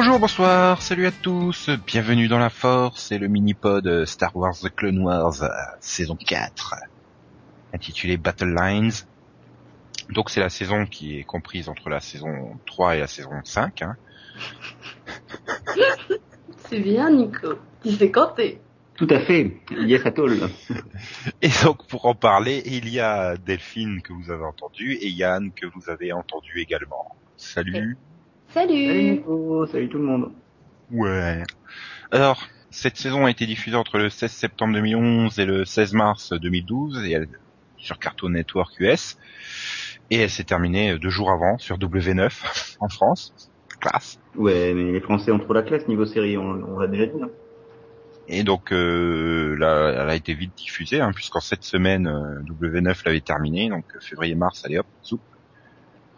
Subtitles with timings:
[0.00, 4.72] Bonjour, bonsoir, salut à tous, bienvenue dans la Force et le mini-pod Star Wars The
[4.72, 5.48] Clone Wars euh,
[5.80, 6.76] saison 4,
[7.74, 8.92] intitulé Battle Lines.
[10.10, 13.82] Donc c'est la saison qui est comprise entre la saison 3 et la saison 5.
[13.82, 13.96] Hein.
[16.68, 17.58] C'est bien, Nico.
[17.82, 18.60] Tu sais compter.
[18.94, 19.56] Tout à fait.
[19.80, 20.48] Yes à all.
[21.42, 25.50] Et donc pour en parler, il y a Delphine que vous avez entendu et Yann
[25.50, 27.16] que vous avez entendu également.
[27.36, 27.98] Salut.
[28.48, 28.86] Salut.
[28.86, 30.32] Salut Nico, salut tout le monde.
[30.90, 31.42] Ouais.
[32.10, 36.32] Alors, cette saison a été diffusée entre le 16 septembre 2011 et le 16 mars
[36.32, 37.28] 2012 et elle,
[37.76, 39.18] sur Cartoon Network US.
[40.10, 43.34] Et elle s'est terminée deux jours avant sur W9 en France.
[43.80, 44.18] Classe.
[44.34, 47.22] Ouais, mais les Français ont trop la classe niveau série, on, on l'a déjà dit.
[47.22, 47.28] Hein.
[48.28, 53.02] Et donc euh, là, elle a été vite diffusée, hein, puisqu'en cette semaine, euh, W9
[53.04, 55.20] l'avait terminée, donc février-mars, allez hop, soupe,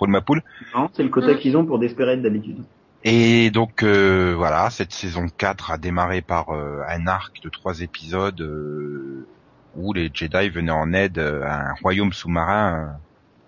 [0.01, 0.43] roule ma poule.
[0.75, 1.39] Non, c'est le quota Mm.
[1.39, 2.65] qu'ils ont pour Desperate d'habitude.
[3.03, 7.81] Et donc euh, voilà, cette saison 4 a démarré par euh, un arc de trois
[7.81, 9.27] épisodes euh,
[9.75, 12.99] où les Jedi venaient en aide à un royaume sous-marin euh,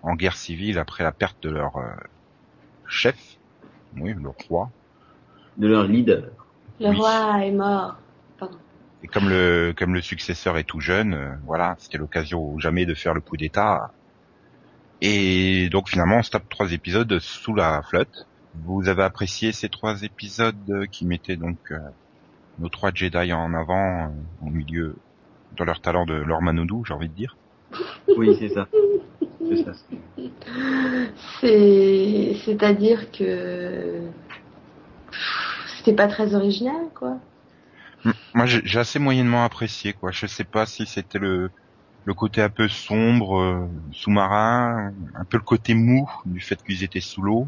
[0.02, 1.90] en guerre civile après la perte de leur euh,
[2.86, 3.38] chef,
[3.92, 4.70] oui, le roi.
[5.56, 6.30] De leur leader.
[6.80, 6.96] Le Oui.
[6.96, 7.96] roi est mort.
[8.38, 8.58] Pardon.
[9.02, 12.86] Et comme le comme le successeur est tout jeune, euh, voilà, c'était l'occasion ou jamais
[12.86, 13.92] de faire le coup d'état.
[15.04, 18.28] Et donc finalement, on se tape trois épisodes sous la flotte.
[18.54, 21.78] Vous avez apprécié ces trois épisodes qui mettaient donc euh,
[22.60, 24.94] nos trois Jedi en avant, euh, au milieu,
[25.56, 27.36] dans leur talent de leur Manoudou, j'ai envie de dire.
[28.16, 28.68] Oui, c'est ça.
[29.48, 29.72] C'est ça.
[31.40, 34.02] C'est, c'est-à-dire que
[35.76, 37.18] c'était pas très original, quoi.
[38.34, 40.12] Moi, j'ai j'ai assez moyennement apprécié, quoi.
[40.12, 41.50] Je sais pas si c'était le
[42.04, 46.82] le côté un peu sombre, euh, sous-marin, un peu le côté mou du fait qu'ils
[46.82, 47.46] étaient sous l'eau,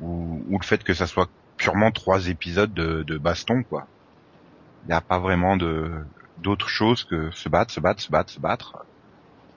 [0.00, 3.86] ou, ou le fait que ça soit purement trois épisodes de, de baston, quoi.
[4.84, 5.90] Il n'y a pas vraiment de
[6.38, 8.86] d'autre chose que se battre, se battre, se battre, se battre.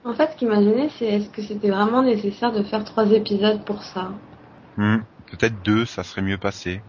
[0.04, 3.10] En fait, ce qui m'a gêné, c'est est-ce que c'était vraiment nécessaire de faire trois
[3.10, 4.10] épisodes pour ça?
[4.76, 4.98] Hmm.
[5.30, 6.82] Peut-être deux, ça serait mieux passé.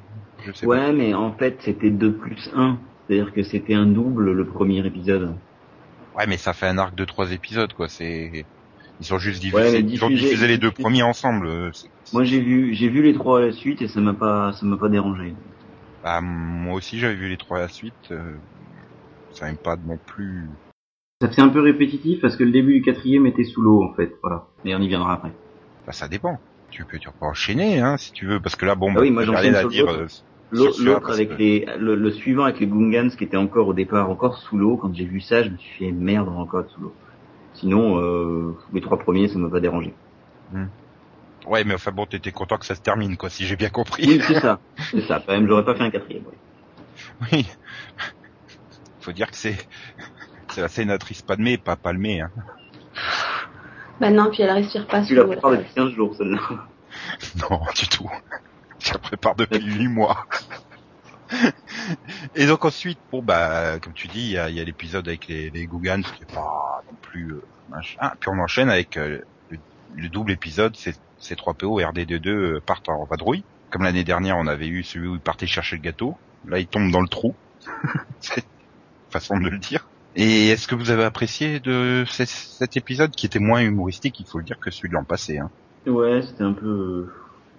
[0.45, 2.77] Je sais Ouais, mais en fait, c'était 2 plus 1.
[3.07, 5.33] C'est-à-dire que c'était un double le premier épisode.
[6.15, 7.89] Ouais, mais ça fait un arc de trois épisodes, quoi.
[7.89, 8.47] C'est
[8.99, 11.47] ils ont juste Ouais, diffusé, ils ont diffusé les deux premiers ensemble.
[11.47, 11.71] euh,
[12.13, 14.65] Moi, j'ai vu, j'ai vu les trois à la suite et ça m'a pas, ça
[14.65, 15.35] m'a pas dérangé.
[16.01, 18.11] Bah, moi aussi, j'avais vu les trois à la suite.
[18.11, 18.39] euh,
[19.31, 20.49] ça n'aime pas non plus.
[21.21, 23.93] Ça fait un peu répétitif parce que le début du quatrième était sous l'eau en
[23.95, 24.13] fait.
[24.23, 24.47] Voilà.
[24.63, 25.33] Mais on y viendra après.
[25.85, 26.37] Bah, ça dépend.
[26.69, 29.01] Tu peux, tu peux enchaîner, hein, si tu veux, parce que là, bon, Ah bah,
[29.01, 29.85] oui, moi, j'ai j'enchaîne rien à sur dire.
[30.51, 31.11] L'autre.
[31.11, 34.37] avec que- les, le, le suivant avec les Gungans qui était encore au départ encore
[34.37, 34.77] sous l'eau.
[34.77, 36.93] Quand j'ai vu ça, je me suis fait merde, encore sous l'eau.
[37.53, 39.93] Sinon, euh, les trois premiers, ça m'a pas dérangé.
[41.47, 44.03] Ouais, mais enfin bon, t'étais content que ça se termine, quoi, si j'ai bien compris.
[44.07, 44.59] Oui, c'est ça,
[44.91, 45.21] c'est ça.
[45.25, 46.23] Quand même, j'aurais pas fait un quatrième.
[46.25, 47.27] ouais.
[47.31, 47.47] Oui.
[48.99, 49.55] Faut dire que c'est,
[50.49, 52.31] c'est la sénatrice Padmé, pas Palmé, hein.
[54.01, 55.57] Bah non, puis elle respire pas Tu sous la l'eau, prépares là.
[55.57, 56.39] depuis 15 jours, celle-là.
[57.49, 58.09] Non, du tout.
[58.85, 60.25] Je la prépare depuis huit mois.
[62.35, 65.07] Et donc ensuite, bon bah, comme tu dis, il y a, il y a l'épisode
[65.07, 67.97] avec les, les Googans qui est pas non plus euh, machin.
[67.99, 69.57] Ah, puis on enchaîne avec euh, le,
[69.95, 73.43] le double épisode, c'est C3PO et RD22 euh, partent en vadrouille.
[73.71, 76.15] Comme l'année dernière, on avait eu celui où ils partaient chercher le gâteau.
[76.47, 77.33] Là, ils tombent dans le trou.
[78.19, 78.45] c'est
[79.09, 79.87] façon de le dire.
[80.15, 84.25] Et est-ce que vous avez apprécié de ce- cet épisode qui était moins humoristique, il
[84.27, 85.49] faut le dire, que celui de l'an passé hein?
[85.87, 87.09] Ouais, c'était un peu...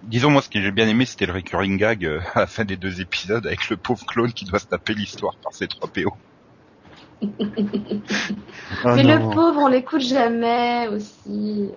[0.01, 2.65] Disons moi ce que j'ai bien aimé c'était le recurring gag euh, à la fin
[2.65, 5.87] des deux épisodes avec le pauvre clone qui doit se taper l'histoire par ses trois
[5.91, 6.11] PO.
[8.95, 11.71] Mais le pauvre, on l'écoute jamais aussi.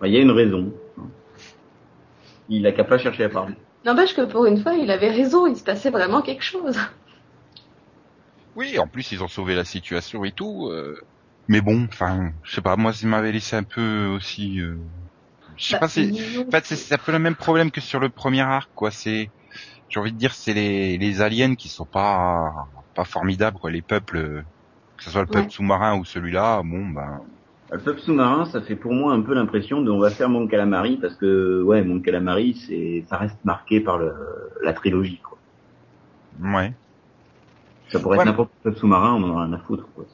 [0.00, 0.72] bah, Il y a une raison.
[2.48, 3.54] Il a qu'à pas chercher à parler.
[3.84, 6.76] N'empêche que pour une fois, il avait raison, il se passait vraiment quelque chose.
[8.54, 10.68] Oui, en plus ils ont sauvé la situation et tout.
[10.68, 10.96] euh,
[11.48, 14.60] Mais bon, enfin, je sais pas, moi ça m'avait laissé un peu aussi.
[14.60, 14.76] euh,
[15.60, 16.06] Je sais Bah, pas, c'est.
[16.06, 18.70] disons En fait, c'est- c'est un peu le même problème que sur le premier arc,
[18.74, 18.90] quoi.
[18.90, 19.30] C'est,
[19.88, 22.52] j'ai envie de dire, c'est les, les aliens qui sont pas
[22.94, 23.70] pas formidables, quoi.
[23.70, 24.44] Les peuples,
[24.96, 25.50] que ce soit le peuple Ouais.
[25.50, 27.20] sous-marin ou celui-là, bon ben.
[27.72, 30.46] Le peuple sous-marin, ça fait pour moi un peu l'impression de on va faire Mon
[30.48, 34.12] Calamari parce que ouais, Mon Calamari, c'est ça reste marqué par le,
[34.62, 35.38] la trilogie quoi.
[36.40, 36.72] Ouais.
[37.92, 38.22] Ça pourrait Ouais.
[38.22, 40.04] être n'importe quel peuple sous-marin, on en a rien à foutre quoi.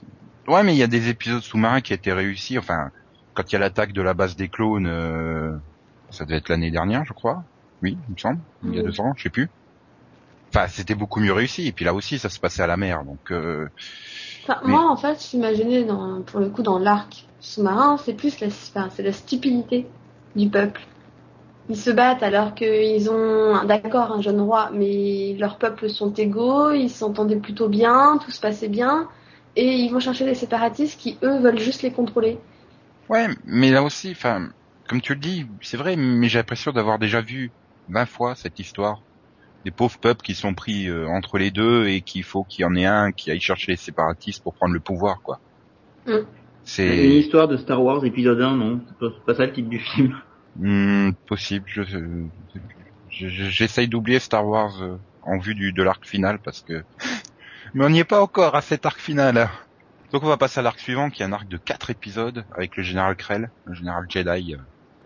[0.48, 2.58] Ouais, mais il y a des épisodes sous-marins qui étaient réussis.
[2.58, 2.90] Enfin,
[3.36, 5.52] quand il y a l'attaque de la base des clones, euh,
[6.10, 7.44] ça devait être l'année dernière, je crois.
[7.82, 8.40] Oui, il me semble.
[8.62, 9.48] Il y a deux ans, je sais plus.
[10.54, 11.66] Enfin, c'était beaucoup mieux réussi.
[11.66, 13.04] Et puis là aussi, ça se passait à la mer.
[13.04, 13.68] Donc, euh,
[14.44, 18.40] Enfin, Mais- Moi, en fait, gêné dans, pour le coup dans l'arc sous-marin, c'est plus
[18.40, 19.86] la, enfin, c'est la stupidité
[20.34, 20.80] du peuple.
[21.68, 26.70] ils se battent alors qu'ils ont, d'accord, un jeune roi, mais leurs peuples sont égaux,
[26.72, 29.08] ils s'entendaient plutôt bien, tout se passait bien,
[29.56, 32.38] et ils vont chercher des séparatistes qui, eux, veulent juste les contrôler.
[33.08, 34.50] Ouais, mais là aussi, enfin,
[34.88, 37.52] comme tu le dis, c'est vrai, mais j'ai l'impression d'avoir déjà vu
[37.88, 39.02] 20 fois cette histoire.
[39.64, 42.64] Des pauvres peuples qui sont pris euh, entre les deux et qu'il faut qu'il y
[42.64, 45.40] en ait un qui aille chercher les séparatistes pour prendre le pouvoir, quoi.
[46.06, 46.12] Mm.
[46.64, 48.80] C'est Une histoire de Star Wars épisode 1, non?
[48.88, 50.16] C'est pas, ça le titre du film.
[50.56, 51.66] Hmm, possible.
[51.68, 52.28] Je-
[53.10, 56.84] j'essaye d'oublier Star Wars euh, en vue du de l'arc final parce que.
[57.74, 59.38] Mais on n'y est pas encore à cet arc final.
[59.38, 59.50] hein.
[60.12, 62.76] Donc on va passer à l'arc suivant qui est un arc de quatre épisodes avec
[62.76, 64.58] le général Krell, le général Jedi, euh,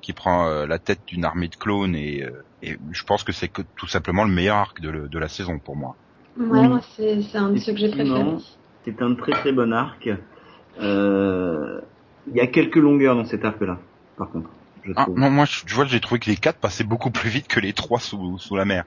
[0.02, 3.32] qui prend euh, la tête d'une armée de clones et, euh, et je pense que
[3.32, 5.98] c'est que tout simplement le meilleur arc de, le- de la saison pour moi.
[6.36, 6.80] Ouais, Oui.
[6.96, 8.36] c'est c'est un de ceux que j'ai préféré.
[8.84, 10.08] C'est un très très bon arc.
[10.80, 11.80] Euh,
[12.26, 13.80] Il y a quelques longueurs dans cet arc-là,
[14.16, 14.50] par contre.
[14.82, 15.16] Je Ah, trouve.
[15.16, 17.60] non, moi je, tu vois j'ai trouvé que les quatre passaient beaucoup plus vite que
[17.60, 18.84] les trois sous, sous la mer.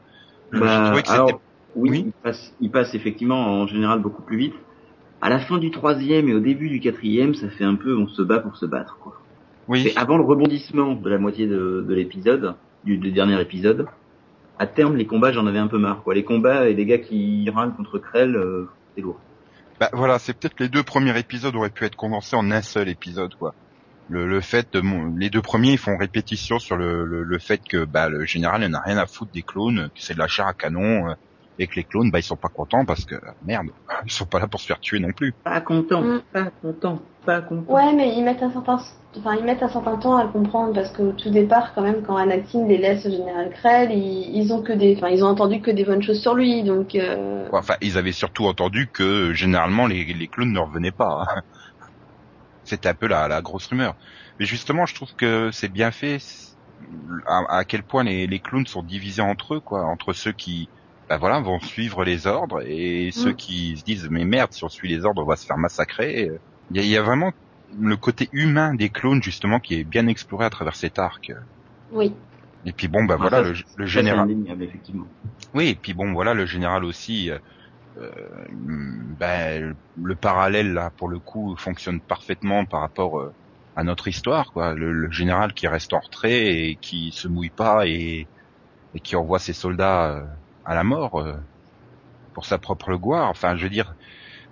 [0.51, 1.41] Je- je Bah, trouvais que alors, c'était
[1.75, 2.05] oui, oui.
[2.05, 4.53] Il, passe, il passe effectivement en général beaucoup plus vite.
[5.23, 8.09] À la fin du troisième et au début du quatrième, ça fait un peu on
[8.09, 8.97] se bat pour se battre.
[9.01, 9.21] Quoi.
[9.69, 9.83] oui.
[9.83, 13.87] C'est avant le rebondissement de la moitié de, de l'épisode, du, du dernier épisode.
[14.59, 16.03] À terme, les combats, j'en avais un peu marre.
[16.03, 16.13] Quoi.
[16.13, 19.17] Les combats et les gars qui râlent contre Krell, euh, c'est lourd.
[19.79, 22.89] Bah voilà, c'est peut-être les deux premiers épisodes auraient pu être condensés en un seul
[22.89, 23.55] épisode, quoi.
[24.09, 24.81] Le, le fait de
[25.17, 28.67] les deux premiers ils font répétition sur le, le, le fait que bah le général
[28.67, 31.13] n'a rien à foutre des clones, que c'est de la chair à canon euh,
[31.59, 33.15] et que les clones bah ils sont pas contents parce que
[33.45, 33.67] merde,
[34.05, 35.33] ils sont pas là pour se faire tuer non plus.
[35.43, 36.21] Pas content, Mm.
[36.33, 37.71] pas content, pas content.
[37.73, 38.79] Ouais, mais ils mettent un certain,
[39.17, 42.01] enfin, ils mettent un certain temps à le comprendre parce qu'au tout départ, quand même,
[42.03, 45.27] quand Anakin les laisse au général Krell, ils, ils ont que des, enfin, ils ont
[45.27, 46.95] entendu que des bonnes choses sur lui, donc.
[46.95, 47.47] Euh...
[47.53, 51.25] Enfin, ils avaient surtout entendu que généralement les, les clones ne revenaient pas.
[51.29, 51.41] hein.
[52.63, 53.95] C'était un peu la, la grosse rumeur.
[54.39, 56.17] Mais justement, je trouve que c'est bien fait
[57.27, 60.69] à quel point les, les clones sont divisés entre eux, quoi, entre ceux qui,
[61.09, 63.35] bah voilà, vont suivre les ordres et ceux Mm.
[63.35, 66.29] qui se disent mais merde, si on suit les ordres, on va se faire massacrer.
[66.71, 67.31] Il y a, il y a vraiment
[67.79, 71.31] le côté humain des clones justement qui est bien exploré à travers cet arc.
[71.91, 72.13] Oui.
[72.65, 74.29] Et puis bon, bah Ah, voilà, ça, le, général.
[74.61, 75.07] effectivement.
[75.53, 77.37] Oui, et puis bon, voilà, le général aussi, euh,
[77.97, 78.09] euh,
[78.49, 83.33] ben, le parallèle là, pour le coup, fonctionne parfaitement par rapport euh,
[83.75, 84.73] à notre histoire, quoi.
[84.75, 88.29] Le, le général qui reste en retrait et qui se mouille pas et,
[88.93, 90.23] et qui envoie ses soldats euh,
[90.65, 91.37] à la mort euh,
[92.33, 93.29] pour sa propre gloire.
[93.29, 93.95] Enfin, je veux dire,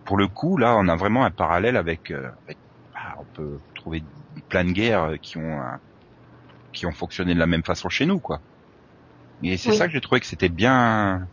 [0.06, 2.60] pour le coup, là, on a vraiment un parallèle avec, euh, avec-
[2.94, 4.06] bah, on peut trouver
[4.50, 5.62] plein de guerres euh, qui ont
[6.74, 8.44] qui ont fonctionné de la même façon chez nous, quoi.
[9.44, 9.74] Et c'est Oui.
[9.74, 11.28] ça que j'ai trouvé que c'était bien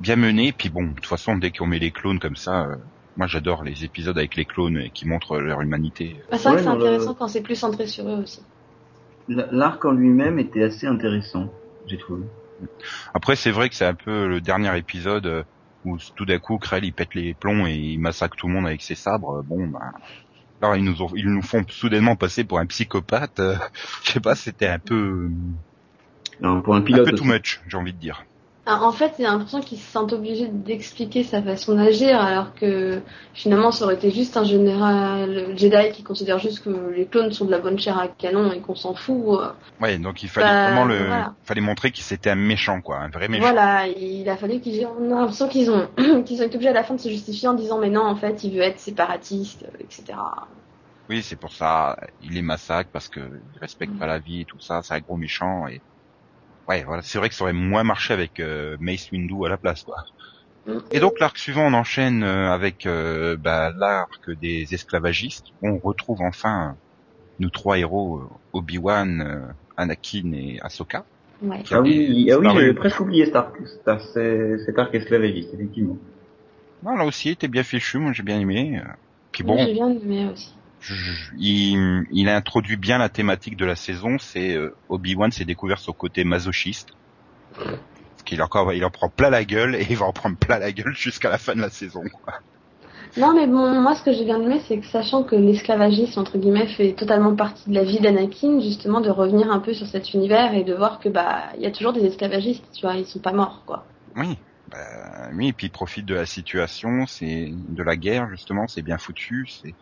[0.00, 0.52] bien mené.
[0.52, 2.76] Puis bon, de toute façon, dès qu'on met les clones comme ça, euh,
[3.16, 6.22] moi j'adore les épisodes avec les clones et qui montrent leur humanité.
[6.30, 8.22] Bah, c'est vrai Ouais, que c'est dans le- intéressant quand c'est plus centré sur eux
[8.22, 8.46] aussi.
[9.28, 11.54] L'arc en lui-même était assez intéressant,
[11.86, 12.26] j'ai trouvé.
[13.14, 15.42] Après, c'est vrai que c'est un peu le dernier épisode euh,
[15.84, 18.66] où tout d'un coup, Krell il pète les plombs et il massacre tout le monde
[18.66, 19.42] avec ses sabres.
[19.44, 19.92] Bon, ben,
[20.60, 23.40] là ils nous ont, ils nous font soudainement passer pour un psychopathe.
[23.40, 23.56] euh,
[24.04, 25.30] Je sais pas, c'était un peu,
[26.42, 28.24] Alors, pour un peu too much, j'ai envie de dire.
[28.68, 33.00] En fait, j'ai l'impression qu'ils se sentent obligés d'expliquer sa façon d'agir, alors que
[33.32, 37.44] finalement, ça aurait été juste un général Jedi qui considère juste que les clones sont
[37.44, 39.38] de la bonne chair à canon et qu'on s'en fout.
[39.40, 39.50] euh.
[39.80, 41.34] Ouais, donc il fallait Bah, vraiment le, voilà.
[41.44, 43.42] fallait montrer que c'était un méchant, quoi, un vrai méchant.
[43.44, 45.88] Voilà, il a fallu qu'ils, on a l'impression qu'ils ont,
[46.24, 48.16] qu'ils ont été obligés à la fin de se justifier en disant mais non, en
[48.16, 50.18] fait, il veut être séparatiste, euh, etc.
[51.08, 54.44] Oui, c'est pour ça, il les massacre parce que il respecte pas la vie et
[54.44, 55.82] tout ça, c'est un gros méchant et
[56.68, 59.56] ouais, voilà, c'est vrai que ça aurait moins marché avec euh, Mace Windu à la
[59.56, 59.96] place, quoi.
[60.90, 65.46] Et donc l'arc suivant, on enchaîne euh, avec euh, bah, l'arc des esclavagistes.
[65.62, 66.76] On retrouve enfin
[67.38, 71.04] nous trois héros, euh, Obi-Wan, euh, Anakin et Ahsoka.
[71.40, 71.62] Ouais.
[71.70, 75.98] Ah oui, ah oui, j'avais presque oublié cet arc, cet arc, cet arc esclavagiste, effectivement.
[76.82, 78.82] Non, là aussi, il était bien fichu, moi j'ai bien aimé.
[79.30, 80.55] Puis bon, j'ai bien aimé aussi.
[80.78, 85.44] Je- je- il, il introduit bien la thématique de la saison, c'est euh, Obi-Wan s'est
[85.44, 86.90] découvert son côté masochiste.
[88.24, 90.72] Qu'il encore, il en prend plein la gueule et il va en prendre plein la
[90.72, 92.02] gueule jusqu'à la fin de la saison.
[93.16, 96.38] Non, mais bon, moi, ce que j'ai bien aimé, c'est que sachant que l'esclavagisme, entre
[96.38, 100.12] guillemets, fait totalement partie de la vie d'Anakin, justement, de revenir un peu sur cet
[100.14, 103.06] univers et de voir que, bah, il y a toujours des esclavagistes, tu vois, ils
[103.06, 103.86] sont pas morts, quoi.
[104.16, 108.66] Oui, bah, oui, et puis il profite de la situation, c'est de la guerre justement,
[108.66, 109.46] c'est bien foutu.
[109.48, 109.76] C'est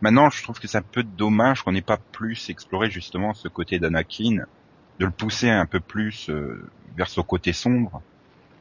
[0.00, 3.48] maintenant, je trouve que c'est un peu dommage qu'on n'ait pas plus exploré justement ce
[3.48, 4.36] côté d'Anakin,
[4.98, 8.02] de le pousser un peu plus euh, vers son côté sombre.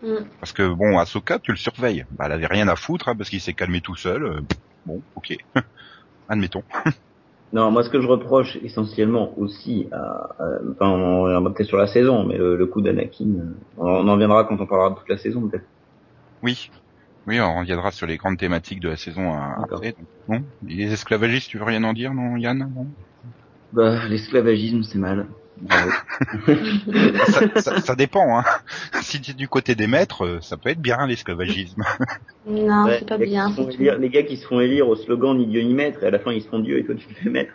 [0.01, 0.25] Mm.
[0.39, 2.05] Parce que bon, Ahsoka, tu le surveilles.
[2.11, 4.23] Bah, elle avait rien à foutre hein, parce qu'il s'est calmé tout seul.
[4.23, 4.41] Euh,
[4.85, 5.35] bon, ok,
[6.27, 6.63] admettons.
[7.53, 11.77] Non, moi ce que je reproche essentiellement aussi, à, à- enfin on reviendra peut-être sur
[11.77, 14.89] la saison, mais le, le coup d'Anakin, euh, on on en reviendra quand on parlera
[14.89, 15.65] de toute la saison peut-être.
[16.41, 16.69] Oui.
[17.27, 19.93] Oui, on reviendra sur les grandes thématiques de la saison à- après.
[19.93, 22.59] donc, Bon, Et les esclavagistes, tu veux rien en dire, non, Yann?
[22.59, 22.87] Non?
[23.73, 25.25] Bah l'esclavagisme c'est mal.
[25.61, 25.89] Bravo.
[27.27, 28.37] ça, ça, ça dépend.
[28.39, 28.43] Hein.
[29.01, 31.81] Si tu es du côté des maîtres, euh, ça peut être bien l'esclavagisme.
[32.47, 33.47] Non, Ouais, c'est pas les gars bien.
[33.47, 33.81] qui se font c'est tout.
[33.83, 36.11] élire- les gars qui se font élire au slogan ni Dieu ni maître et à
[36.11, 37.53] la fin ils se font Dieu et toi tu te fais maître.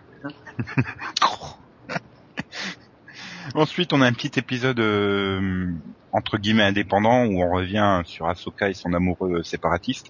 [3.55, 5.69] Ensuite, on a un petit épisode euh,
[6.13, 10.07] entre guillemets indépendant où on revient sur Ahsoka et son amoureux séparatiste.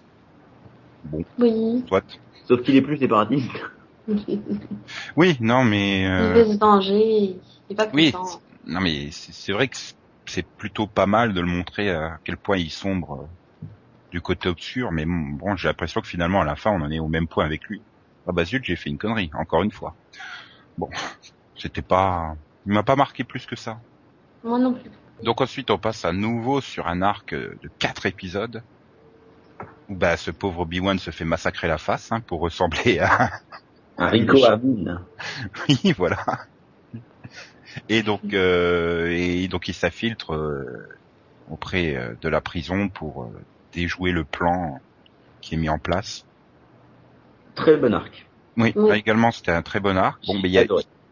[1.38, 1.84] Oui.
[1.88, 2.04] Soit.
[2.46, 3.50] Sauf qu'il est plus séparatiste.
[4.08, 4.40] il
[5.16, 7.36] Oui, non, mais euh, veut se venger,
[7.68, 8.12] il est pas oui,
[8.66, 9.94] non, mais c'est vrai que c'est-
[10.56, 13.28] plutôt pas mal de le montrer à quel point il sombre
[13.62, 13.66] euh,
[14.12, 14.92] du côté obscur.
[14.92, 17.26] Mais bon, bon, j'ai l'impression que finalement à la fin, on en est au même
[17.26, 17.82] point avec lui.
[18.26, 19.96] Ah bah zut, j'ai fait une connerie, encore une fois.
[20.78, 20.88] Bon,
[21.56, 22.34] c'était pas,
[22.66, 23.80] il m'a pas marqué plus que ça.
[24.44, 24.90] Moi non plus.
[25.22, 28.62] Donc ensuite, on passe à nouveau sur un arc euh, de quatre épisodes
[29.88, 33.30] où bah ce pauvre Obi-Wan se fait massacrer la face hein, pour ressembler à
[33.98, 34.42] Un Rico.
[34.44, 35.04] Armin.
[35.68, 36.24] oui, voilà.
[37.88, 40.88] Et donc, euh, et donc il s'infiltre euh,
[41.50, 43.28] auprès euh, de la prison pour euh,
[43.72, 44.80] déjouer le plan
[45.40, 46.24] qui est mis en place.
[47.54, 48.26] Très bon arc.
[48.56, 48.88] Oui, Oui.
[48.88, 50.24] là également c'était un très bon arc.
[50.26, 50.64] Bon, mais il y a,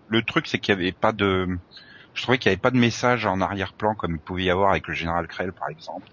[0.09, 1.49] le truc c'est qu'il y avait pas de,
[2.19, 4.71] je trouvais qu'il y avait pas de message en arrière-plan comme il pouvait y avoir
[4.71, 6.09] avec le général Krell par exemple.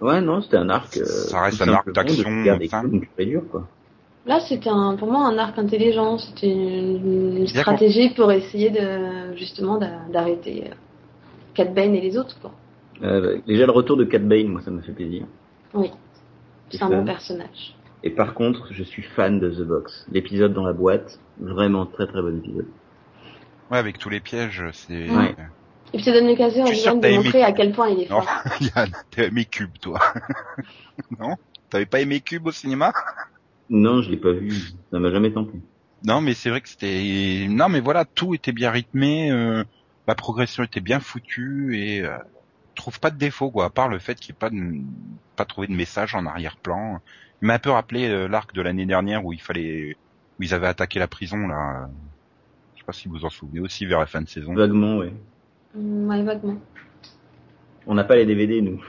[0.00, 0.96] Ouais, non, c'était un arc.
[0.96, 2.30] euh, Ça reste tout un arc d'action.
[4.26, 6.18] Là, c'était un, pour moi un arc intelligent.
[6.18, 10.74] C'était une, stratégie pour essayer de justement d'a- d'arrêter euh,
[11.54, 12.38] Cat Bane et les autres.
[12.40, 12.52] Quoi.
[13.02, 15.24] Euh, déjà le retour de Cat Bane, moi ça me fait plaisir.
[15.74, 15.90] Oui,
[16.70, 17.74] c'est un bon personnage.
[18.04, 20.06] Et par contre, je suis fan de The Box.
[20.12, 22.66] L'épisode dans la boîte, vraiment très très bon épisode.
[23.70, 25.08] Ouais, avec tous les pièges, c'est.
[25.10, 25.34] Ouais.
[25.92, 27.16] Et puis ça donne l'occasion à t'as de aimé.
[27.24, 28.42] montrer à quel point il est Non, fort.
[28.60, 30.00] Yann, t'as aimé Cube, toi
[31.18, 31.36] Non?
[31.70, 32.92] T'avais pas aimé Cube au cinéma?
[33.70, 34.50] Non, je l'ai pas vu,
[34.90, 35.52] ça m'a jamais tenté.
[36.04, 37.46] Non, mais c'est vrai que c'était.
[37.48, 39.64] Non, mais voilà, tout était bien rythmé, euh,
[40.06, 42.16] la progression était bien foutue et euh,
[42.74, 44.80] trouve pas de défaut, quoi, à part le fait qu'il n'y ait pas de...
[45.36, 47.00] pas trouvé de message en arrière-plan.
[47.42, 49.96] Il m'a un peu rappelé euh, l'arc de l'année dernière où il fallait,
[50.38, 51.88] où ils avaient attaqué la prison là.
[52.88, 54.54] Je sais pas si vous vous en souvenez aussi vers la fin de saison.
[54.54, 55.12] Vaguement, ouais.
[55.74, 56.56] Mm, Ouais, vaguement.
[57.86, 58.82] On n'a pas les DVD, nous.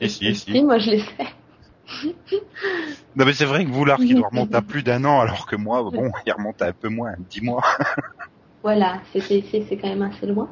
[0.00, 0.64] Si, si, si.
[0.64, 1.26] moi je les sais.
[3.16, 5.46] Non, mais c'est vrai que vous l'arc il doit remonter à plus d'un an, alors
[5.46, 7.62] que moi, bon, il remonte à un peu moins, dix mois.
[8.62, 10.48] Voilà, c'est c'est c'est c'est quand même assez loin.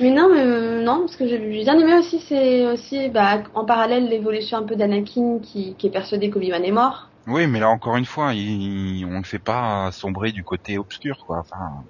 [0.00, 3.64] Mais non, mais euh, non, ce que j'ai bien aimé aussi, c'est aussi bah, en
[3.64, 7.08] parallèle l'évolution un peu d'Anakin qui, qui est persuadé qu'Obi-Wan est mort.
[7.26, 11.16] Oui, mais là encore une fois, il, on ne fait pas sombrer du côté obscur,
[11.26, 11.38] quoi.
[11.40, 11.84] Enfin,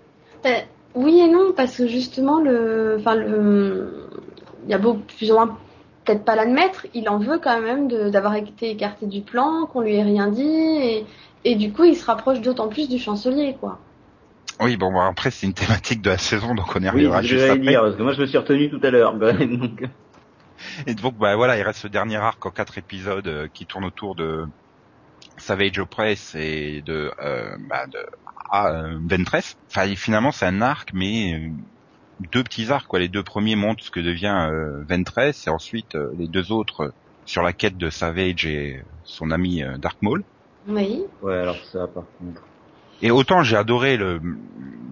[0.46, 0.60] Euh,
[0.94, 4.08] oui et non, parce que justement, le, enfin le,
[4.64, 5.58] il y a beau plus ou moins
[6.04, 9.82] peut-être pas l'admettre, il en veut quand même de- d'avoir été écarté du plan, qu'on
[9.82, 11.06] lui ait rien dit, et,
[11.44, 13.78] et du coup, il se rapproche d'autant plus du chancelier, quoi.
[14.60, 17.08] oui, bon, bah, après c'est une thématique de la saison, donc on y Oui, ce
[17.20, 17.60] que juste après.
[17.62, 19.84] dire, parce que moi je me suis retenu tout à l'heure, donc.
[20.86, 23.84] Et donc, bah voilà, il reste ce dernier arc en quatre épisodes euh, qui tourne
[23.84, 24.44] autour de
[25.40, 27.98] Savage Opress et de, euh, bah, de
[28.50, 29.56] ah, euh, Ventress.
[29.70, 31.48] Enfin, finalement, c'est un arc, mais euh,
[32.32, 32.86] deux petits arcs.
[32.86, 32.98] Quoi.
[33.00, 36.84] Les deux premiers montrent ce que devient euh, Ventress, et ensuite euh, les deux autres
[36.84, 36.92] euh,
[37.26, 40.22] sur la quête de Savage et son ami euh, Dark Maul.
[40.68, 41.02] Oui.
[41.22, 42.42] Ouais, alors ça, par contre.
[43.02, 44.20] Et autant j'ai adoré le,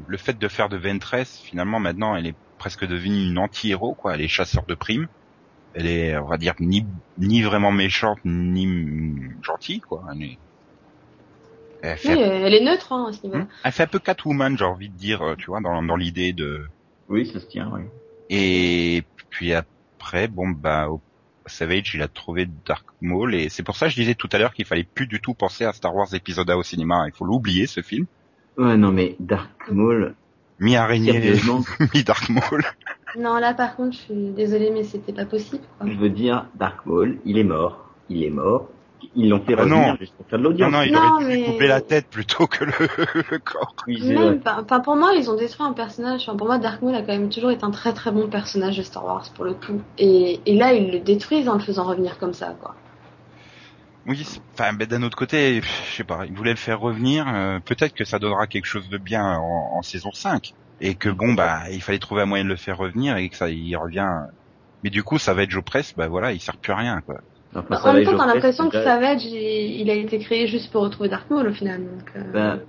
[0.07, 4.15] le fait de faire de Ventress, finalement maintenant elle est presque devenue une anti-héros, quoi.
[4.15, 5.09] Elle est chasseur de primes.
[5.75, 10.05] Elle est, on va dire, ni, ni vraiment méchante, ni mm, gentille, quoi.
[10.15, 10.39] Elle, est-
[11.83, 13.27] elle fait, Oui, elle est neutre hein, à ce.
[13.27, 15.97] Hmm elle fait un peu Catwoman, j'ai envie de dire, euh, tu vois, dans, dans
[15.97, 16.67] l'idée de...
[17.09, 17.83] Oui, ça se tient, oui.
[18.29, 21.03] Et puis après, bon, bah, au-
[21.47, 24.39] Savage, il a trouvé Dark Maul, et c'est pour ça que je disais tout à
[24.39, 27.05] l'heure qu'il fallait plus du tout penser à Star Wars épisode A au cinéma.
[27.07, 28.07] Il faut l'oublier, ce film.
[28.59, 30.15] Ouais, non, mais Dark Maul,
[30.59, 31.33] Mi-araignée,
[31.95, 32.65] mi-Dark Maul.
[33.17, 35.63] Non, là par contre, je suis désolée, mais c'était pas possible.
[35.79, 35.89] Quoi.
[35.91, 37.87] je veux dire, Dark Maul, il est mort.
[38.09, 38.69] Il est mort.
[39.15, 39.97] Ils l'ont fait Ah revenir non.
[39.99, 40.73] juste pour faire de Non, l'audience.
[40.73, 42.73] non, il Non, aurait dû lui mais- couper la tête plutôt que le,
[43.31, 43.75] le corps.
[43.87, 46.23] Même, pas- pour moi, ils ont détruit un personnage.
[46.29, 48.77] Enfin, pour moi, Dark Maul a quand même toujours été un très très bon personnage
[48.77, 49.81] de Star Wars pour le coup.
[49.99, 52.75] Et, et là, ils le détruisent en le faisant revenir comme ça, quoi.
[54.07, 57.27] Oui, c'est- enfin, ben, d'un autre côté, je sais pas, il voulait le faire revenir.
[57.29, 60.55] euh, Peut-être que ça donnera quelque chose de bien en, en saison 5.
[60.81, 63.37] Et que bon, bah, il fallait trouver un moyen de le faire revenir et que
[63.37, 64.07] ça, il revient.
[64.85, 67.01] Mais du coup, ça va être Joe Press, bah voilà, il sert plus à rien,
[67.01, 67.17] quoi.
[67.55, 70.47] Enfin, Bah, en même temps, t'as l'impression que Press, Savage, il, il a été créé
[70.47, 71.81] juste pour retrouver Dark Maul au final.
[71.81, 72.61] Donc, euh, Ben,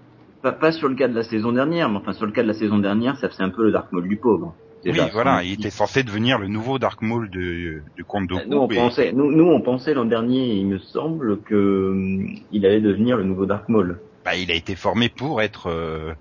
[0.41, 2.47] Pas, pas sur le cas de la saison dernière, mais enfin sur le cas de
[2.47, 4.55] la saison dernière, ça faisait un peu le Dark Maul du pauvre.
[4.83, 8.45] Déjà, oui, voilà, il était censé devenir le nouveau Dark Maul de, du Comte Dooku.
[8.49, 12.25] Nous on et- pensait, nous, nous on pensait l'an dernier, il me semble que hum,
[12.51, 13.99] il allait devenir le nouveau Dark Maul.
[14.23, 16.13] bah, il a été formé pour être euh,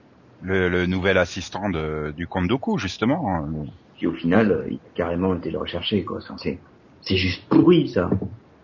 [0.42, 3.46] le, le nouvel assistant de, du Comte Dooku, justement.
[3.96, 6.20] Puis au final, euh, il a carrément été le rechercher quoi.
[6.38, 6.58] C'est,
[7.02, 8.10] c'est juste pourri ça.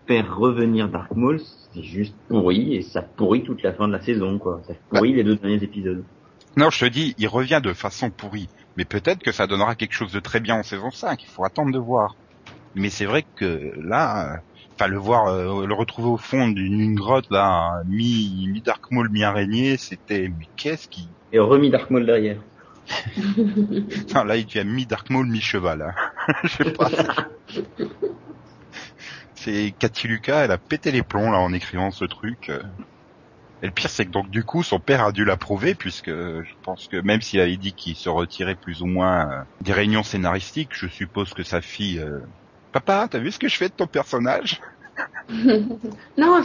[0.07, 1.41] Faire revenir Dark Maul,
[1.73, 4.61] c'est juste pourri et ça pourrit toute la fin de la saison quoi.
[4.67, 6.03] Ça pourrit les deux derniers épisodes.
[6.57, 8.47] Non, je te dis, il revient de façon pourrie.
[8.77, 11.21] Mais peut-être que ça donnera quelque chose de très bien en saison 5.
[11.21, 12.15] Il faut attendre de voir.
[12.75, 14.37] Mais c'est vrai que là, euh,
[14.73, 18.91] enfin le voir, euh, le retrouver au fond d'une une grotte là, mi mi Dark
[18.91, 22.37] Maul, mi araignée, c'était mais qu'est-ce qui Et remis Dark Maul derrière.
[24.25, 25.81] Là, il devient mi Dark Maul, mi cheval.
[25.81, 26.33] hein.
[26.43, 26.89] Je sais pas.
[29.35, 32.49] C'est Cathy Lucas, elle a pété les plombs là en écrivant ce truc.
[33.61, 36.53] Et le pire, c'est que donc du coup, son père a dû l'approuver puisque je
[36.63, 40.03] pense que même s'il avait dit qu'il se retirait plus ou moins euh, des réunions
[40.03, 42.21] scénaristiques, je suppose que sa fille, euh,
[42.71, 44.61] papa, t'as vu ce que je fais de ton personnage?
[46.17, 46.41] Non,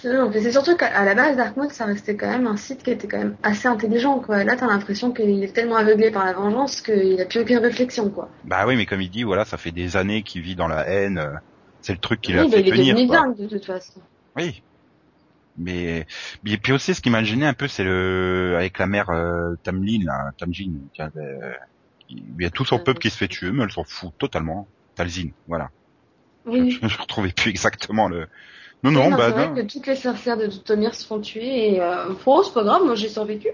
[0.00, 3.08] c'est surtout qu'à la base, Dark Mode, ça restait quand même un site qui était
[3.08, 4.44] quand même assez intelligent, quoi.
[4.44, 8.10] Là, t'as l'impression qu'il est tellement aveuglé par la vengeance qu'il a plus aucune réflexion,
[8.10, 8.28] quoi.
[8.44, 10.86] Bah oui, mais comme il dit, voilà, ça fait des années qu'il vit dans la
[10.88, 11.18] haine.
[11.18, 11.34] euh,
[11.82, 12.94] C'est le truc qui Oui, l'a bah, fait il est tenir.
[12.94, 14.00] devenu dingue, de toute façon.
[14.36, 14.62] Oui.
[15.56, 16.06] Mais
[16.46, 19.56] et puis aussi ce qui m'a gêné un peu c'est le avec la mère euh,
[19.64, 21.52] Tamlin là, Tamjin qui avait euh,
[22.06, 23.82] qui- il y a tout son Euh, peuple qui se fait tuer mais elle s'en
[23.82, 24.68] fout totalement.
[24.94, 25.70] Talzin, voilà.
[26.46, 26.78] Oui.
[26.80, 28.28] Je, je retrouvais plus exactement le
[28.84, 31.74] Non non, non, bah c'est vrai que toutes les sorcières de Tomir se font tuer
[31.74, 33.48] et euh, oh, c'est pas grave, moi j'ai survécu.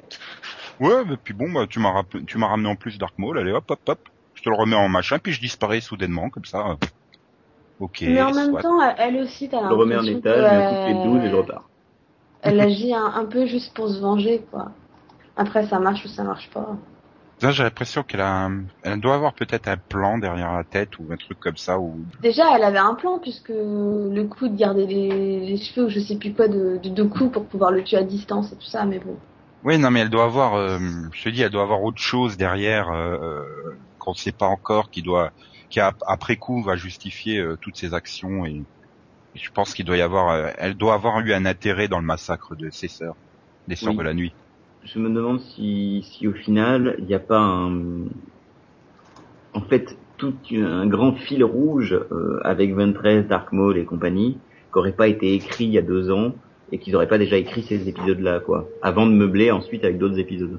[0.81, 3.39] Ouais, mais puis bon bah tu m'as rappelé- tu m'as ramené en plus Dark Maul,
[3.39, 4.01] allez hop hop hop.
[4.35, 6.67] Je te le remets en machin puis je disparais soudainement comme ça.
[6.67, 6.77] euh,
[7.81, 8.03] OK.
[8.03, 8.63] Mais en même soit.
[8.63, 11.31] temps, elle aussi, t'as Je le remets en que, je coupe les euh, 12 et
[11.31, 11.69] je repars.
[12.43, 14.73] Elle agit un, un peu juste pour se venger, quoi.
[15.37, 16.77] Après, ça marche ou ça marche pas.
[17.45, 18.51] Là, j'ai l'impression qu'elle a
[18.83, 22.05] elle doit avoir peut-être un plan derrière la tête ou un truc comme ça ou
[22.21, 26.01] Déjà, elle avait un plan, puisque le coup de garder les, les cheveux ou je
[26.01, 28.85] sais plus quoi de, de Doku pour pouvoir le tuer à distance et tout ça,
[28.85, 29.17] mais bon.
[29.63, 30.79] Oui, non, mais elle doit avoir, euh,
[31.15, 34.47] je te dis, elle doit avoir autre chose derrière euh, euh, qu'on ne sait pas
[34.47, 35.33] encore, qui doit,
[35.71, 38.67] qui a- après coup va justifier euh, toutes ses actions et,
[39.35, 42.07] et je pense qu'il doit y avoir, elle doit avoir eu un intérêt dans le
[42.07, 43.17] massacre de ses sœurs,
[43.69, 43.97] des sœurs Oui.
[43.97, 44.37] de la nuit.
[44.85, 48.05] Je me demande si, si au final, il n'y a pas un,
[49.55, 54.77] en fait, tout un grand fil rouge euh, avec 23, Dark Maul et compagnie, qui
[54.79, 56.35] n'aurait pas été écrit il y a deux ans
[56.71, 60.19] et qu'ils n'auraient pas déjà écrit ces épisodes-là, quoi, avant de meubler ensuite avec d'autres
[60.19, 60.59] épisodes,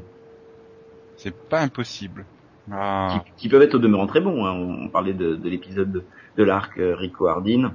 [1.17, 2.25] C'est pas impossible.
[2.71, 4.45] Ah, qui, qui peuvent être au demeurant très bons.
[4.45, 4.53] Hein.
[4.53, 6.03] On, on parlait de, de l'épisode de,
[6.37, 7.73] de l'arc euh, Rico Hardin,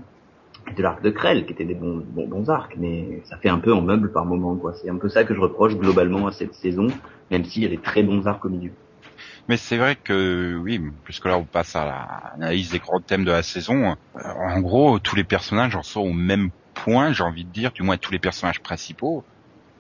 [0.77, 3.59] de l'arc de Krell, qui étaient des bons, bons, bons arcs, mais ça fait un
[3.59, 4.75] peu en meuble par moment, quoi.
[4.75, 6.87] C'est un peu ça que je reproche globalement à cette saison,
[7.31, 8.73] même s'il y a des très bons arcs au milieu.
[9.49, 11.85] Mais c'est vrai que oui, puisque là on passe à
[12.37, 13.97] l'analyse des grands thèmes de la saison.
[14.17, 17.73] euh, En gros, tous les personnages en sont au même point, j'ai envie de dire,
[17.73, 19.25] du moins tous les personnages principaux.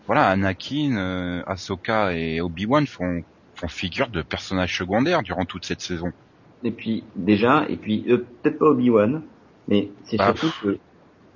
[0.07, 3.23] Voilà, Anakin, euh, Ahsoka et Obi-Wan font
[3.55, 6.13] font figure de personnages secondaires durant toute cette saison.
[6.65, 9.23] Et puis déjà, et puis euh, peut-être pas Obi-Wan,
[9.71, 10.79] mais c'est Bah, surtout que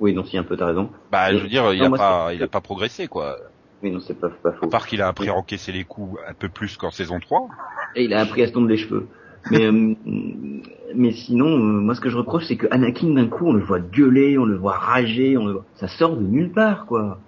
[0.00, 0.90] oui, non, si un peu t'as raison.
[1.10, 3.36] Bah, je veux dire, il non, a moi, pas, il a pas progressé quoi.
[3.82, 4.66] Oui, non, c'est pas, pas faux.
[4.66, 7.48] À part qu'il a appris à encaisser les coups un peu plus qu'en saison 3.
[7.94, 9.08] Et il a appris à se tondre les cheveux.
[9.50, 9.94] Mais euh,
[10.94, 13.62] mais sinon, euh, moi ce que je reproche, c'est que Anakin d'un coup, on le
[13.62, 15.66] voit gueuler, on le voit rager, on le voit...
[15.74, 17.20] ça sort de nulle part, quoi.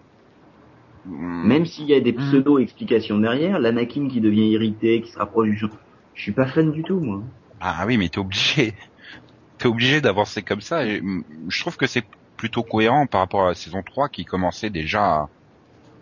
[1.05, 1.47] Hmm.
[1.47, 2.17] Même s'il y a des Mm.
[2.17, 5.69] pseudo explications derrière, l'Anakin qui devient irrité, qui se rapproche du champ,
[6.15, 7.23] je suis pas fan du tout, moi.
[7.61, 8.75] Ah oui, mais t'es obligé.
[9.67, 10.87] T'es obligé d'avancer comme ça.
[10.87, 11.03] Et,
[11.49, 12.05] je trouve que c'est
[12.37, 15.29] plutôt cohérent par rapport à la saison 3 qui commençait déjà à,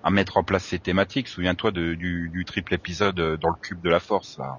[0.02, 1.28] à mettre en place ces thématiques.
[1.28, 4.36] Souviens-toi de- du, du triple épisode euh, dans le cube de la force.
[4.36, 4.58] Là.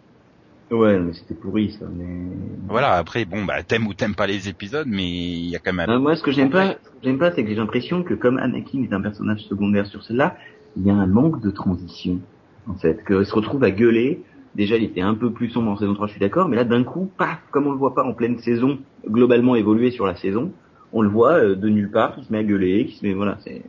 [0.71, 1.85] Ouais, mais c'était pourri ça.
[1.95, 2.35] Mais
[2.67, 5.73] Voilà, après, bon, bah t'aimes ou t'aimes pas les épisodes, mais il y a quand
[5.73, 5.97] même un...
[5.97, 8.15] Euh, moi, ce que j'aime pas, ce que j'aime pas, c'est que j'ai l'impression que
[8.15, 10.35] comme Anakin est un personnage secondaire sur celle-là,
[10.75, 12.21] il y a un manque de transition,
[12.67, 14.23] en fait, qu'il se retrouve à gueuler.
[14.55, 16.63] Déjà, il était un peu plus sombre en saison 3, je suis d'accord, mais là,
[16.63, 20.15] d'un coup, paf, comme on le voit pas en pleine saison, globalement évoluer sur la
[20.15, 20.53] saison,
[20.93, 23.13] on le voit euh, de nulle part, qui se met à gueuler, qui se met,
[23.13, 23.63] voilà, c'est,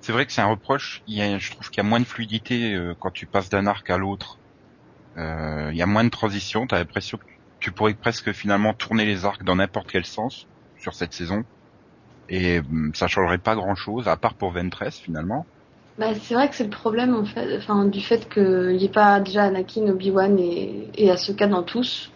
[0.00, 1.02] C'est vrai que c'est un reproche.
[1.06, 3.50] Il y a, je trouve qu'il y a moins de fluidité euh, quand tu passes
[3.50, 4.38] d'un arc à l'autre.
[5.18, 6.66] Euh, il y a moins de transition.
[6.66, 7.24] T'as l'impression que
[7.60, 10.46] tu pourrais presque finalement tourner les arcs dans n'importe quel sens
[10.78, 11.44] sur cette saison.
[12.28, 15.46] Et hum, ça changerait pas grand chose, à part pour Ventress finalement.
[15.98, 18.88] Bah, c'est vrai que c'est le problème, en fait, enfin, du fait qu'il n'y ait
[18.88, 22.10] pas déjà Anakin, Obi-Wan et, et Ahsoka dans tous.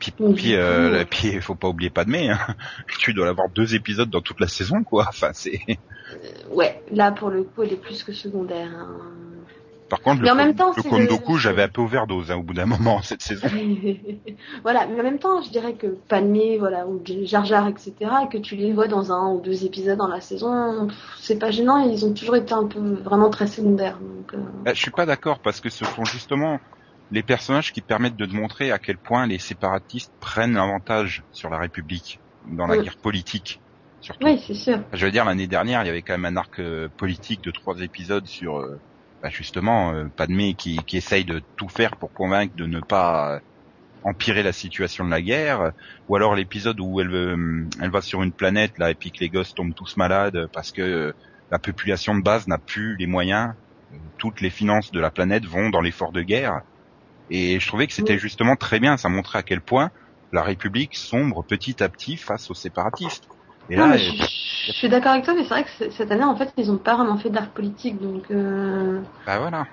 [0.00, 2.30] Puis, Donc, puis, euh, coup, la- puis faut pas oublier Padmé.
[2.30, 2.38] Hein.
[3.00, 5.06] tu dois avoir deux épisodes dans toute la saison, quoi.
[5.08, 5.60] Enfin, c'est.
[6.50, 8.70] Ouais, là, pour le coup, elle est plus que secondaire.
[8.74, 8.98] hein.
[9.90, 12.42] Par contre, Mais le, en même temps, le Kondoku, j'avais un peu overdose hein, au
[12.42, 13.48] bout d'un moment cette saison.
[14.62, 18.28] voilà, mais en même temps, je dirais que Padmé, voilà, ou Jar Jar, etc., et
[18.28, 21.78] que tu les vois dans un ou deux épisodes dans la saison, c'est pas gênant,
[21.78, 23.98] ils ont toujours été un peu vraiment très secondaires.
[23.98, 26.58] Donc, euh, Bah, je suis pas d'accord parce que ce sont justement
[27.10, 31.50] les personnages qui permettent de te montrer à quel point les séparatistes prennent l'avantage sur
[31.50, 32.84] la République dans la Oui.
[32.84, 33.62] guerre politique.
[34.00, 34.26] Surtout.
[34.26, 34.78] oui, c'est sûr.
[34.92, 37.50] Je veux dire, l'année dernière, il y avait quand même un arc euh, politique de
[37.50, 38.80] trois épisodes sur euh,
[39.22, 43.34] bah, justement euh, Padmé qui, qui essaye de tout faire pour convaincre de ne pas
[43.36, 43.40] euh,
[44.02, 45.72] empirer la situation de la guerre,
[46.08, 49.18] ou alors l'épisode où elle, euh, elle va sur une planète là et puis que
[49.20, 51.12] les gosses tombent tous malades parce que euh,
[51.50, 53.54] la population de base n'a plus les moyens,
[54.18, 56.62] toutes les finances de la planète vont dans l'effort de guerre.
[57.28, 58.18] Et je trouvais que c'était Oui.
[58.18, 59.90] justement très bien, ça montrait à quel point
[60.32, 63.28] la République sombre petit à petit face aux séparatistes.
[63.68, 64.10] Et là, je,
[64.66, 66.78] je suis d'accord avec toi, mais c'est vrai que cette année, en fait, ils ont
[66.78, 69.66] pas vraiment fait d'arc politique, donc euh, bah voilà.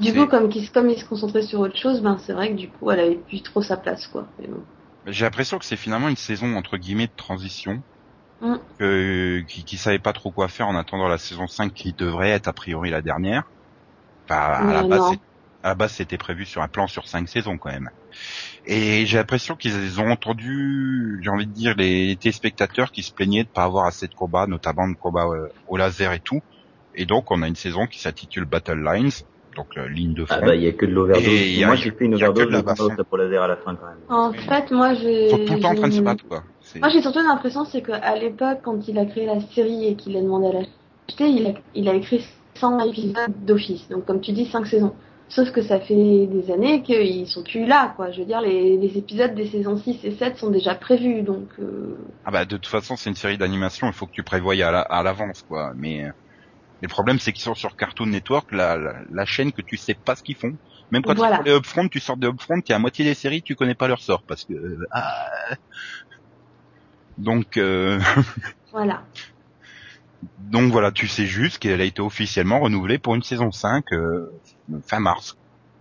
[0.00, 2.90] du coup, comme, ils se concentraient sur autre chose, ben c'est vrai que du coup,
[2.90, 4.26] elle avait plus trop sa place, quoi.
[4.38, 4.62] Mais bon.
[5.06, 7.82] J'ai l'impression que c'est finalement une saison entre guillemets de transition,
[8.44, 8.56] Mm.
[8.78, 12.30] que, qui, qui savait pas trop quoi faire en attendant la saison 5 qui devrait
[12.30, 13.44] être a priori la dernière.
[14.28, 15.12] À, la base,
[15.62, 17.90] à la base, c'était prévu sur un plan sur cinq saisons quand même.
[18.66, 23.44] Et j'ai l'impression qu'ils ont entendu, j'ai envie de dire, les téléspectateurs qui se plaignaient
[23.44, 26.40] de pas avoir assez de combats, notamment de combats euh, au laser et tout.
[26.94, 29.10] Et donc, on a une saison qui s'intitule Battle Lines,
[29.56, 30.36] donc euh, ligne de front.
[30.40, 31.26] Ah bah, il y a que de l'overdose.
[31.28, 32.62] Et il y a- Moi, j'ai fait une il y a que overdose de la
[32.62, 33.98] de combat sabre laser à la fin, quand même.
[34.08, 34.38] En Oui.
[34.38, 35.24] fait, moi, j'ai.
[35.26, 36.44] Ils sont tout le temps en train de se battre, quoi.
[36.80, 40.16] Moi, j'ai surtout l'impression, c'est qu'à l'époque, quand il a créé la série et qu'il
[40.16, 42.24] a demandé à l'acheter, il a, il a écrit
[42.54, 43.88] 100 épisodes d'office.
[43.88, 44.94] Donc, comme tu dis, 5 saisons.
[45.34, 48.12] Sauf que ça fait des années qu'ils sont plus là, quoi.
[48.12, 51.48] Je veux dire, les, les épisodes des saisons 6 et 7 sont déjà prévus, donc...
[51.58, 54.62] euh, Ah bah de toute façon c'est une série d'animation, il faut que tu prévoyes
[54.62, 55.72] à la- à l'avance quoi.
[55.76, 56.10] Mais euh,
[56.82, 59.94] le problème c'est qu'ils sont sur Cartoon Network, la, la, la chaîne que tu sais
[59.94, 60.52] pas ce qu'ils font.
[60.92, 61.36] Même quand Voilà.
[61.36, 63.74] ils font les upfront, tu sors des upfront, a la moitié des séries, tu connais
[63.74, 65.30] pas leur sort parce que euh, ah.
[67.18, 67.98] donc euh,
[68.72, 69.02] Voilà.
[70.38, 74.30] donc voilà, tu sais juste qu'elle a été officiellement renouvelée pour une saison 5 euh,
[74.84, 75.36] fin mars.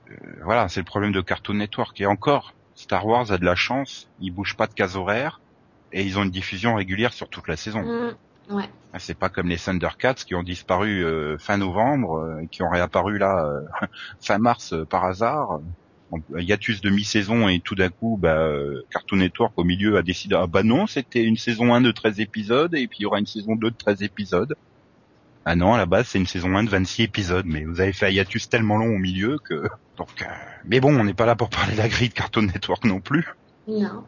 [0.10, 3.56] Euh, voilà, c'est le problème de Cartoon Network et encore Star Wars a de la
[3.56, 5.40] chance, ils bougent pas de case horaire
[5.92, 7.82] et ils ont une diffusion régulière sur toute la saison.
[7.82, 8.70] Mm, ouais.
[8.94, 12.64] Ah, C'est pas comme les Thundercats qui ont disparu euh, fin novembre euh, et qui
[12.64, 13.62] ont réapparu là
[14.20, 15.60] fin mars par hasard.
[16.12, 18.48] En hiatus de mi-saison et tout d'un coup, bah,
[18.92, 22.20] Cartoon Network au milieu a décidé ah bah non, c'était une saison 1 de 13
[22.20, 24.56] épisodes et puis il y aura une saison 2 de 13 épisodes.
[25.46, 27.92] Ah non, à la base c'est une saison 1 de 26 épisodes, mais vous avez
[27.94, 30.22] fait un hiatus tellement long au milieu que donc.
[30.22, 30.26] euh,
[30.66, 33.02] Mais bon, on n'est pas là pour parler de la grille de Cartoon Network non
[33.02, 33.26] plus.
[33.68, 34.04] Non.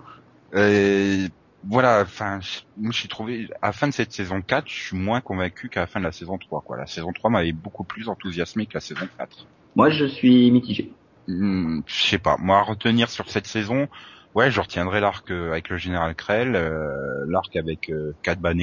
[0.54, 1.28] Euh,
[1.68, 4.98] voilà, enfin, je- moi j'ai trouvé, à la fin de cette saison 4, je suis
[4.98, 6.78] moins convaincu qu'à la fin de la saison 3, quoi.
[6.78, 9.48] La saison 3 m'avait beaucoup plus enthousiasmé que la saison 4.
[9.76, 10.94] Moi, je suis mitigé.
[11.28, 13.88] Hmm, je sais pas, moi à retenir sur cette saison,
[14.36, 18.62] ouais, je retiendrai l'arc euh, avec le général Krell, euh, l'arc avec euh, Bane,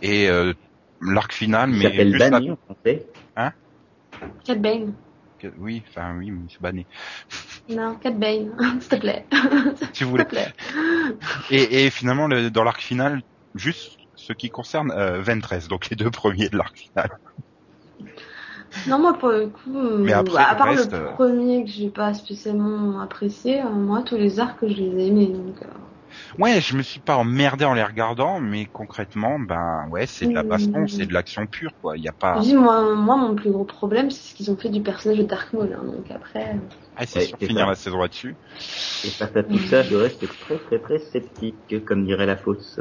[0.00, 0.54] et euh,
[1.00, 3.06] l'arc final, Il mais s'appelle juste Danny en français.
[4.44, 4.92] Cat Bane.
[5.42, 6.86] la- oui, enfin oui, mais c'est.
[7.68, 8.52] Non, Cat Bane.
[8.80, 9.26] S'il te plaît.
[9.92, 10.24] Si vous S'il voulez.
[10.24, 10.52] te plaît.
[11.50, 13.22] Et, et finalement, le- dans l'arc final,
[13.54, 17.10] juste ce qui concerne euh, Ventress, donc les deux premiers de l'arc final.
[18.88, 21.70] Non, moi, pour le coup, euh, Mais après, à part reste, le euh, premier que
[21.70, 25.26] j'ai pas spécialement apprécié, euh, moi, tous les arcs, je les ai aimés.
[25.28, 25.66] Donc, euh,
[26.38, 30.34] Ouais, je me suis pas emmerdé en les regardant, mais concrètement, ben ouais, c'est de
[30.34, 30.88] la baston, Mmh.
[30.88, 31.96] c'est de l'action pure, quoi.
[31.96, 32.36] Il y a pas.
[32.38, 35.18] je dis, moi, moi, mon plus gros problème, c'est ce qu'ils ont fait du personnage
[35.18, 35.72] de Dark Maul.
[35.72, 35.84] hein.
[35.84, 36.56] donc après,
[36.96, 37.66] Ah, c'est Ouais, sûr finir ça.
[37.66, 38.36] la saison là-dessus.
[39.04, 42.80] Et face à tout ça, je reste très très très sceptique, comme dirait la fausse.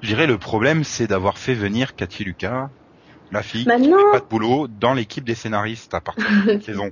[0.00, 2.70] Je dirais le problème, c'est d'avoir fait venir Cathy Lucas,
[3.32, 6.52] la fille qui Maintenant- fait pas de boulot, dans l'équipe des scénaristes à partir de
[6.52, 6.90] cette saison.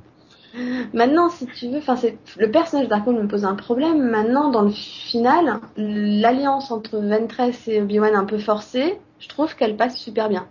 [0.92, 4.10] Maintenant, si tu veux, enfin, c'est le personnage d'Arco me pose un problème.
[4.10, 9.76] Maintenant, dans le final, l'alliance entre Ventress et Obi-Wan un peu forcée, je trouve qu'elle
[9.76, 10.46] passe super bien.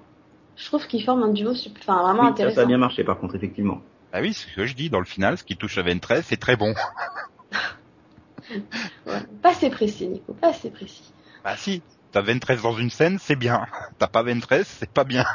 [0.58, 2.56] Je trouve qu'ils forment un duo, enfin, vraiment Oui, intéressant.
[2.56, 3.82] ça a bien marché par contre, effectivement.
[4.14, 6.26] Ah oui, c'est ce que je dis dans le final, ce qui touche à Ventress,
[6.28, 6.74] c'est très bon.
[9.08, 9.22] Ouais.
[9.42, 11.12] Pas assez précis, Nico, pas assez précis.
[11.44, 13.66] Bah si, t'as Ventress dans une scène, c'est bien.
[13.98, 15.26] T'as pas Ventress, c'est pas bien.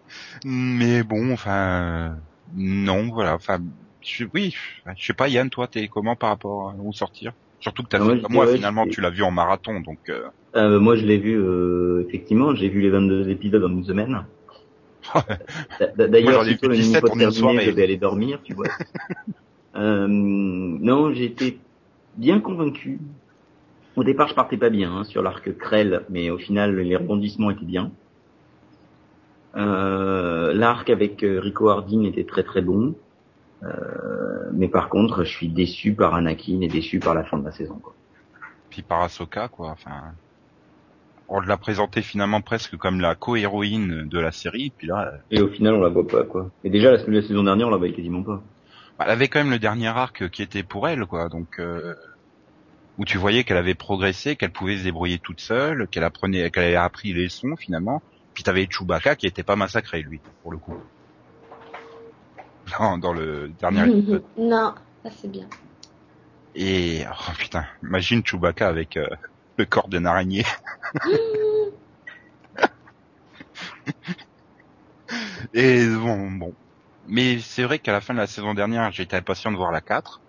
[0.44, 2.16] Mais bon, enfin,
[2.54, 3.58] non, voilà, enfin,
[4.02, 4.54] je, oui,
[4.96, 7.32] je sais pas, Yann, toi, t'es comment par rapport au sortir?
[7.60, 9.98] Surtout que t'as Ah, fait moi, finalement, tu l'as vu en marathon, donc.
[10.08, 10.28] Euh...
[10.56, 14.24] Euh, moi, je l'ai vu, euh, effectivement, j'ai vu les 22 épisodes en une semaine.
[15.96, 17.64] D'ailleurs, si vu le 17 niveau en une terminé, soirée.
[17.66, 18.66] je vais aller dormir, tu vois.
[19.76, 21.58] euh, non, été
[22.16, 22.98] bien convaincu.
[23.96, 27.50] Au départ, je partais pas bien hein, sur l'arc Krell, mais au final, les rebondissements
[27.50, 27.90] étaient bien.
[29.56, 32.94] Euh, L'arc avec euh, Rico Hardin était très très bon.
[33.62, 37.44] Euh, mais par contre, je suis déçu par Anakin et déçu par la fin de
[37.44, 37.74] la saison.
[37.74, 37.94] Quoi.
[38.70, 39.70] Puis par Ahsoka, quoi.
[39.70, 40.12] Enfin,
[41.28, 45.48] on l'a présenté finalement presque comme la co-héroïne de la série, puis là, Et au
[45.48, 46.50] final, on la voit pas, quoi.
[46.64, 48.42] Et déjà, la, la saison dernière, on la voyait quasiment pas.
[48.98, 51.28] bah, elle avait quand même le dernier arc qui était pour elle, quoi.
[51.28, 51.94] Donc, euh,
[52.98, 56.64] où tu voyais qu'elle avait progressé, qu'elle pouvait se débrouiller toute seule, qu'elle apprenait, qu'elle
[56.64, 58.02] avait appris les leçons finalement.
[58.34, 60.76] Puis t'avais Chewbacca qui était pas massacré lui, pour le coup.
[62.78, 64.24] Dans, dans le dernier épisode.
[64.36, 65.46] non, ça c'est bien.
[66.54, 69.06] Et oh putain, imagine Chewbacca avec euh,
[69.56, 70.44] le corps d'une araignée.
[75.54, 76.54] Et bon, bon.
[77.08, 79.80] Mais c'est vrai qu'à la fin de la saison dernière, j'étais impatient de voir la
[79.80, 80.20] 4.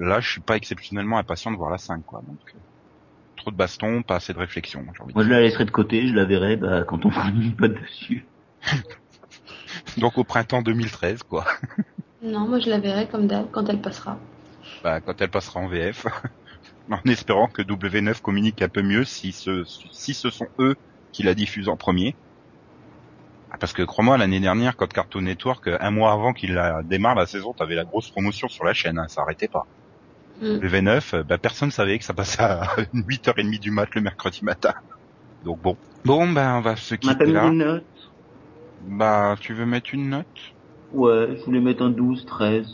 [0.00, 2.22] Là, je suis pas exceptionnellement impatient de voir la 5, quoi.
[2.26, 2.58] Donc, euh,
[3.36, 6.14] trop de baston, pas assez de réflexion, de Moi, je la laisserai de côté, je
[6.14, 8.26] la verrai bah, quand on fera une pas dessus.
[9.98, 11.44] Donc au printemps 2013, quoi.
[12.22, 14.18] Non, moi je la verrai comme d'hab quand elle passera.
[14.82, 16.06] Bah, quand elle passera en VF.
[16.90, 20.76] en espérant que W9 communique un peu mieux si ce, si ce sont eux
[21.12, 22.14] qui la diffusent en premier.
[23.50, 27.14] Ah, Parce que crois-moi, l'année dernière, quand Cartoon Network, un mois avant qu'il la démarre
[27.14, 29.66] la saison, t'avais la grosse promotion sur la chaîne, hein, ça arrêtait pas.
[30.40, 30.56] Mm.
[30.56, 34.74] W9, bah, personne savait que ça passait à 8h30 du mat le mercredi matin.
[35.44, 35.76] Donc bon.
[36.04, 37.46] Bon, ben on va se quitter là.
[37.46, 37.84] une note
[38.86, 40.26] Bah, tu veux mettre une note?
[40.92, 42.66] Ouais, je voulais mettre un 12, 13.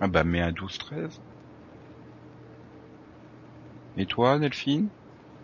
[0.00, 1.10] Ah bah, mets un 12-13.
[3.96, 4.88] Et toi, Delphine?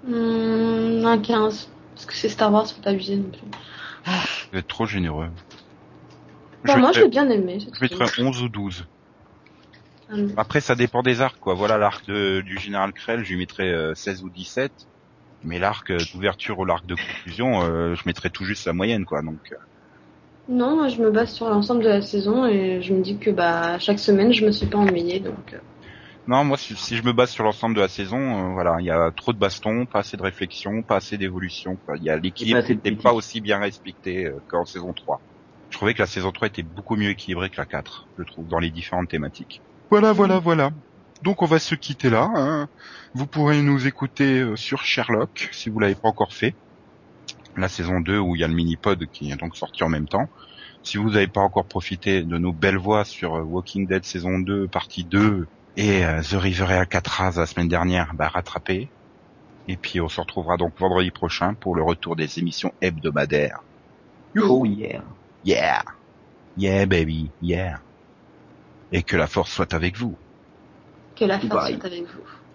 [0.07, 1.68] Hmm, un 15.
[1.94, 3.40] Parce que c'est Star Wars, faut pas abuser non plus.
[4.53, 5.29] Vous êtes trop généreux.
[6.64, 7.59] Bah, je, moi mettrais, j'ai bien aimé.
[7.61, 8.22] je mettrais tout.
[8.22, 8.85] 11 ou 12.
[10.11, 10.33] Hum.
[10.37, 11.55] Après, ça dépend des arcs, quoi.
[11.55, 14.72] Voilà, l'arc du général Krell, je lui mettrais euh, 16 ou 17.
[15.44, 19.22] Mais l'arc d'ouverture ou l'arc de conclusion, euh, je mettrais tout juste la moyenne, quoi.
[19.22, 19.57] Donc, euh,
[20.48, 23.31] Non, moi je me base sur l'ensemble de la saison et je me dis que
[23.31, 25.53] bah chaque semaine je me suis pas ennuyée donc.
[25.53, 25.59] euh,
[26.27, 28.85] non, moi, si, si je me base sur l'ensemble de la saison, euh, voilà, il
[28.85, 31.79] y a trop de bastons, pas assez de réflexion, pas assez d'évolution.
[31.96, 33.03] Il y a l'équilibre n'était politique.
[33.03, 35.22] pas aussi bien respecté euh, qu'en saison 3.
[35.70, 38.46] Je trouvais que la saison 3 était beaucoup mieux équilibrée que la 4, je trouve,
[38.46, 39.62] dans les différentes thématiques.
[39.90, 40.70] Voilà, voilà, voilà.
[41.22, 42.31] Donc on va se quitter là.
[42.35, 42.68] hein.
[43.14, 46.54] Vous pourrez nous écouter euh, sur Sherlock, si vous l'avez pas encore fait.
[47.57, 50.07] La saison 2 où il y a le mini-pod qui est donc sorti en même
[50.07, 50.28] temps.
[50.85, 54.38] Si vous n'avez pas encore profité de nos belles voix sur euh, Walking Dead saison
[54.38, 58.88] 2, partie 2, et euh, The River et Alcatraz la semaine dernière, bah rattrapez.
[59.66, 63.61] Et puis on se retrouvera donc vendredi prochain pour le retour des émissions hebdomadaires.
[64.40, 65.02] Oh yeah.
[65.44, 65.83] Yeah.
[66.57, 67.81] Yeah baby, yeah.
[68.92, 70.16] Et que la force soit avec vous.
[71.18, 72.47] Que la force soit avec vous.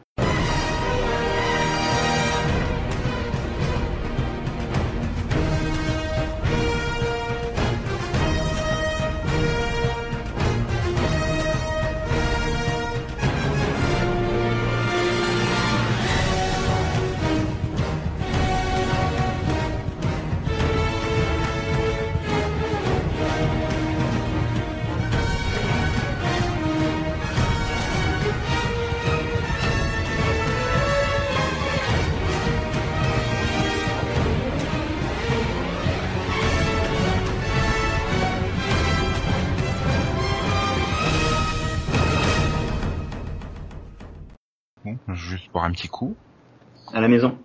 [45.73, 46.15] Un petit coup.
[46.93, 47.35] À la maison.